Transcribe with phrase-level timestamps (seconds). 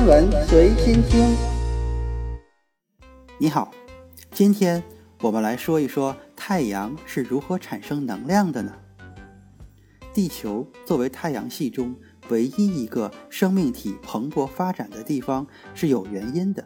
[0.00, 1.36] 天文随心听。
[3.36, 3.70] 你好，
[4.30, 4.82] 今天
[5.20, 8.72] 我们来说一说太阳是如何产生能量的呢？
[10.14, 11.94] 地球作为太阳系中
[12.30, 16.64] 唯一一个生命体蓬勃发展的地方是有原因的。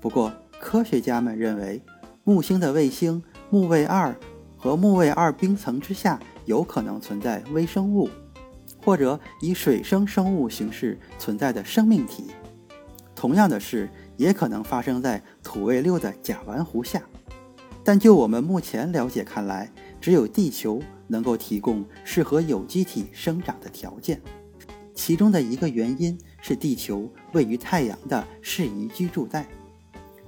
[0.00, 1.82] 不过，科学家们认为，
[2.24, 4.16] 木星的卫星木卫二
[4.56, 8.08] 和木卫二冰层之下有可能存在微生物，
[8.82, 12.30] 或者以水生生物形式存在的生命体。
[13.22, 17.00] 同样的事也可能发生在土卫六的甲烷湖下。
[17.84, 24.20] 但就我们目前了解看来，只有地球能够提供适合有机体生长的条件。
[24.92, 29.46] 其中的一个原因是地球位于太阳的适宜居住带。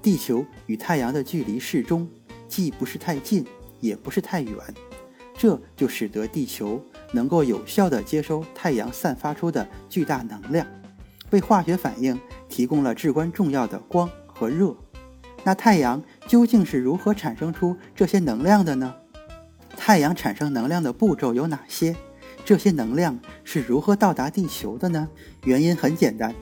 [0.00, 2.08] 地球与太阳的距离适中，
[2.46, 3.44] 既不是太近，
[3.80, 4.54] 也不是太远，
[5.36, 6.80] 这就使得地球
[7.10, 10.64] 能够有效地接收太阳散发出的巨大能量，
[11.34, 14.74] 为化学反应提供了至关重要的光和热。
[15.42, 18.94] 那太阳究竟是如何产生出这些能量的呢？
[19.76, 21.96] 太阳产生能量的步骤有哪些？
[22.44, 25.08] 这些能量是如何到达地球的呢？
[25.44, 26.32] 原因很简单，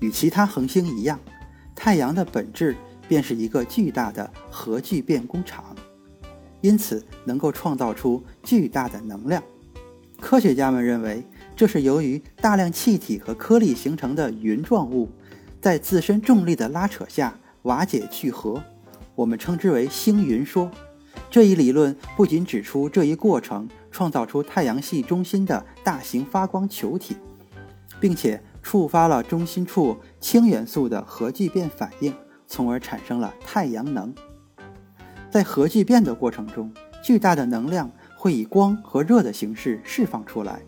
[0.00, 1.20] 与其他恒星一样，
[1.76, 2.76] 太阳的本质。
[3.08, 5.76] 便是一个巨大的核聚变工厂，
[6.60, 9.40] 因此能够创造出巨大的能量。
[10.18, 11.24] 科学家们认为，
[11.56, 15.10] 这是由于大量气体和颗粒形成的云状物，
[15.60, 18.62] 在自身重力的拉扯下瓦解聚合，
[19.14, 20.70] 我们称之为星云说。
[21.30, 27.16] 这一理论不仅指出这一过程创造出太阳系中心的大型发光球体，
[27.98, 32.14] 并且触发了中心处氢元素的核聚变反应。
[32.48, 34.14] 从而产生了太阳能。
[35.28, 40.62] 在核聚变的过程中，巨大的能量会以光和热的形式释放出来。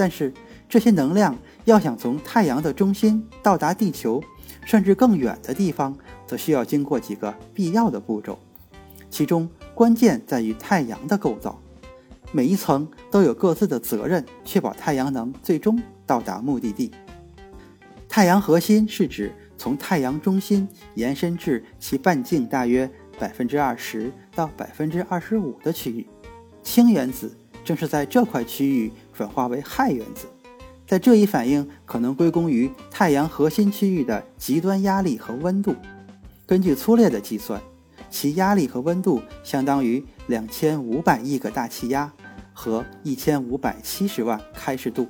[0.00, 0.32] 但是，
[0.66, 4.18] 这些能量要想从太阳的中心到达地球，
[4.64, 5.94] 甚至更远的地方，
[6.26, 8.38] 则需要经过几个必要的步骤。
[9.10, 11.60] 其中关键在于太阳的构造，
[12.32, 16.90] 每一层都有各自的责任，确保太阳能最终到达目的地。
[18.08, 19.30] 太阳核心是指。
[19.58, 26.06] 从太阳中心延伸至其半径大约百分之二十到百分之二十五的区域，
[26.62, 30.26] 氢原子正是在这块区域转化为氦原子。
[30.86, 35.76] 在这一反应可能归功于太阳核心区域的极端压力和温度。
[36.46, 37.60] 根据粗略的计算，
[38.08, 42.10] 其压力和温度相当于两千五百亿个大气压
[42.54, 45.06] 和一千五百七十万开氏度。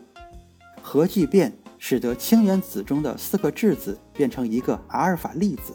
[0.82, 1.52] 核聚变。
[1.82, 5.72] 使得氢原子中的四个质子变成一个阿尔法粒子，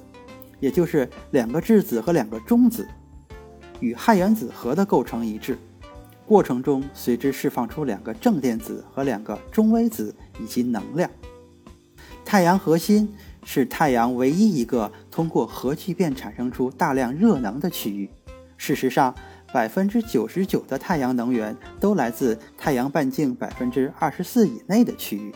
[0.59, 2.87] 也就是两个质子和两个中子，
[3.79, 5.57] 与氦原子核的构成一致。
[6.25, 11.09] 过程中随之释放出两个正电子和两个中微子以及能量。
[12.23, 13.13] 太阳核心
[13.43, 18.09] 是太阳唯一一个通过核聚变产生出大量热能的区域。
[18.57, 19.13] 事实上，
[19.53, 25.31] 百分之九十九的太阳能源都来自太阳半径百分之二十四以内的区域。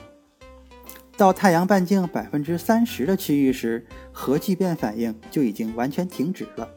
[1.15, 6.67] 到太阳半径百分之三十的区域时，核聚变反应就已经完全停止了。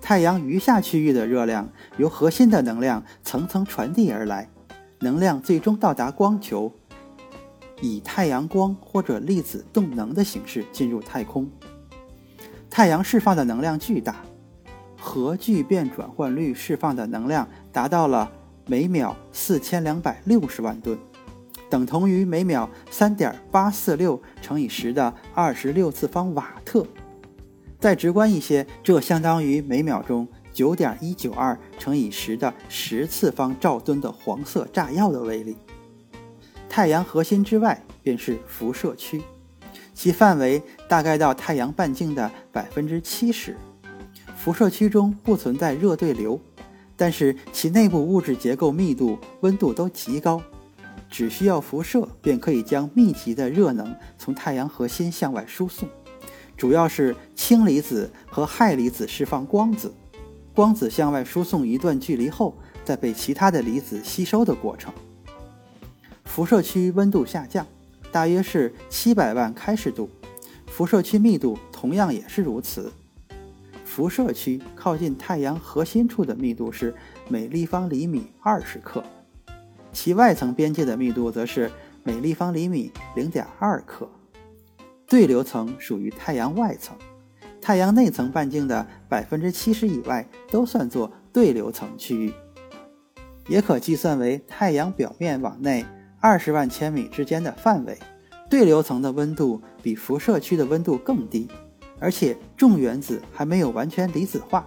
[0.00, 4.48] 太阳余下区域的热量由核心的能量层层传递而来，
[5.00, 6.72] 能量最终到达光球，
[7.80, 11.50] 以太阳光或者粒子动能的形式进入太空。
[12.70, 14.16] 太阳释放的能量巨大，
[14.98, 18.30] 核聚变转换率释放的能量达到了
[18.66, 20.98] 每秒四千两百六十万吨。
[21.68, 26.86] 等同于每秒三点八四六乘以十的二十六次方瓦特。
[27.80, 35.56] 再直观一些，这相当于每秒钟九点一九二乘以十的十次方兆吨的黄色炸药的威力。
[36.68, 39.22] 太阳核心之外便是辐射区，
[39.94, 43.56] 其范围大概到太阳半径的百分之七十。
[44.36, 46.40] 辐射区中不存在热对流，
[46.96, 50.40] 但是其内部物质结构密度、温度都极高。
[51.10, 55.88] 只需要辐射，便可以将密集的热能从太阳核心向外输送。
[56.58, 59.94] 主要是氢离子和氦离子释放光子，
[60.52, 62.52] 光子向外输送一段距离后，
[62.84, 64.92] 再被其他的离子吸收的过程。
[66.24, 67.64] 辐射区温度下降，
[68.10, 70.10] 大约是七百万开氏度。
[70.66, 72.92] 辐射区密度同样也是如此。
[73.84, 76.92] 辐射区靠近太阳核心处的密度是
[77.28, 79.02] 每立方厘米二十克。
[79.92, 81.70] 其外层边界的密度则是
[82.02, 84.08] 每立方厘米零点二克。
[85.08, 86.94] 对流层属于太阳外层，
[87.62, 92.32] 太阳内层半径的百分之七十以外都算作对流层区域，
[93.48, 95.84] 也可计算为太阳表面往内
[96.20, 97.96] 二十万千米之间的范围。
[98.50, 101.48] 对流层的温度比辐射区的温度更低，
[101.98, 104.66] 而且重原子还没有完全离子化，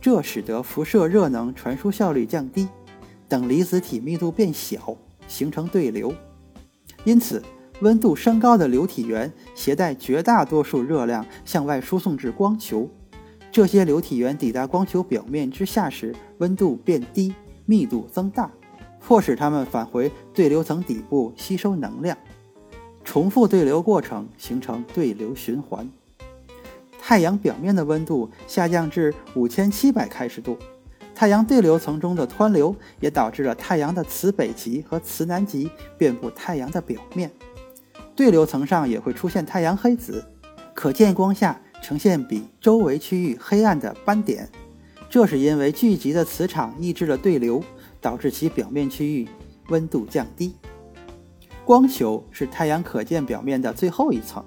[0.00, 2.68] 这使得辐射热能传输效率降低。
[3.28, 4.96] 等离子体密度变小，
[5.26, 6.14] 形成对流。
[7.04, 7.42] 因此，
[7.80, 12.88] 温度升高的流体源携带绝大多数热量向外输送至光球。
[13.52, 17.34] 这些流体源抵达光球表面之下时，温度变低，
[17.64, 18.50] 密度增大，
[19.00, 22.16] 迫使它们返回对流层底部吸收能量。
[23.04, 25.88] 重复对流过程形成对流循环。
[26.98, 30.58] 太阳表面的温度下降至五千七百开氏度。
[31.14, 37.30] 太阳对流层中的湍流也导致了太阳的磁北极和磁南极遍布太阳的表面。
[38.16, 40.24] 对流层上也会出现太阳黑子，
[40.72, 44.48] 可见光下呈现比周围区域黑暗的斑点。
[45.10, 47.62] 这是因为聚集的磁场抑制了对流，
[48.00, 49.28] 导致其表面区域
[49.68, 50.54] 温度降低。
[51.64, 54.42] 光球是太阳可见表面的最后一层。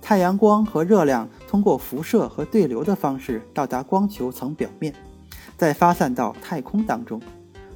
[0.00, 4.94] 太阳光和热量通过辐射和对流的方式到达光球层表面。
[5.58, 7.20] 再发散到太空当中，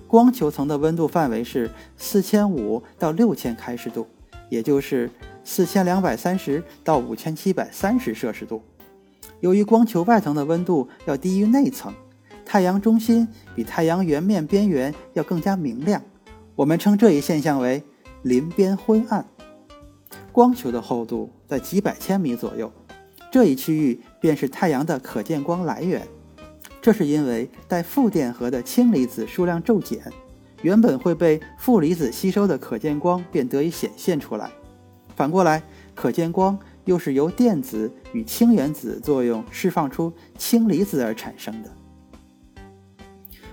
[0.07, 4.07] 光球层的温度范围是四千五到六千开氏度，
[4.53, 5.09] 也就是
[5.43, 8.63] 四千两百三十到五千七百三十摄氏度。
[9.41, 11.91] 由于光球外层的温度要低于内层，
[12.45, 13.27] 太阳中心
[13.57, 16.03] 比太阳圆面边缘要更加明亮，
[16.55, 17.83] 我们称这一现象为
[18.21, 19.27] 邻边昏暗。
[20.33, 22.71] 光球的厚度在几百千米左右，
[23.31, 26.07] 这一区域便是太阳的可见光来源。
[26.83, 30.13] 这是因为带负电荷的氢离子数量骤减，
[30.63, 34.51] 原本会被负离子吸收的可见光便得以显现出来。
[35.15, 35.63] 反过来，
[35.95, 41.71] 可见光又是由电子与氢原子作用释放出氢离子而产生的。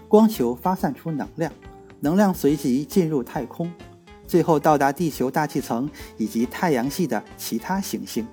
[0.07, 1.51] 光球发散出能量，
[1.99, 3.71] 能量随即进入太空，
[4.25, 8.25] 最后到达地球大气层以及太阳系的其他行星。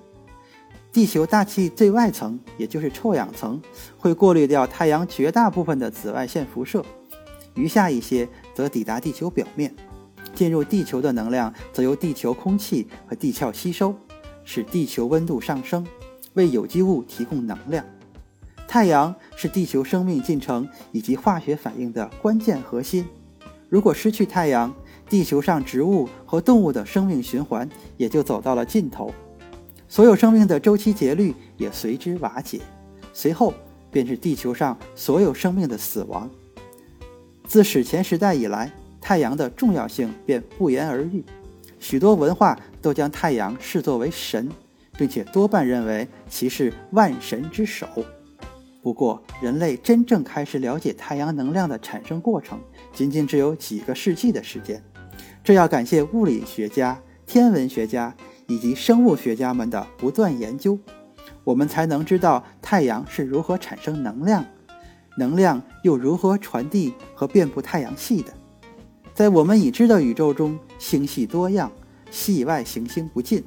[0.93, 3.61] 地球大气最外层，也就是臭氧层，
[3.99, 6.83] 会过滤掉太阳绝大部分的紫外线辐射，
[7.57, 9.75] 余下一些则抵达地球表面。
[10.35, 13.95] 进入地球的能量则由地球空气和地壳吸收，
[14.45, 15.85] 使地球温度上升，
[16.35, 17.85] 为有机物提供能量。
[18.69, 23.07] 太阳是地球生命进程以及化学反应的关键核心。
[23.69, 24.75] 如果失去太阳，
[25.09, 29.11] 地球上植物和动物的生命循环也就走到了尽头。
[29.89, 32.61] 所有生命的周期节律也随之瓦解，
[33.13, 33.55] 随后
[33.91, 36.29] 便是地球上所有生命的死亡。
[37.47, 38.71] 自史前时代以来，
[39.01, 41.25] 太阳的重要性便不言而喻，
[41.79, 44.51] 许多文化都将太阳视作为神，
[44.99, 47.87] 并且多半认为其是万神之首。
[48.83, 52.59] 不过，人类真正开始了解太阳能量的产生过程，
[52.93, 54.83] 仅仅只有几个世纪的时间，
[55.43, 58.15] 这要感谢物理学家、天文学家。
[58.49, 60.79] 以及生物学家们的不断研究，
[61.43, 64.45] 我们才能知道太阳是如何产生能量，
[65.17, 68.33] 能量又如何传递和遍布太阳系的。
[69.15, 71.73] 在我们已知的宇宙中，星系多样，
[72.11, 73.43] 系外行星不尽。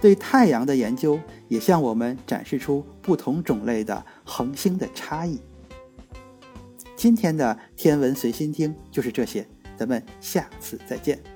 [0.00, 1.18] 对太阳的研究
[1.48, 5.40] 也向我们展示出不同种类的恒星的差异。
[6.94, 9.46] 今天的天文随心听就是这些，
[9.76, 11.35] 咱们下次再见。